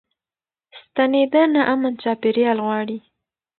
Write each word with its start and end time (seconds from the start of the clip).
ستنېدنه 0.79 1.61
امن 1.73 1.93
چاپيريال 2.03 2.57
غواړي. 2.65 2.97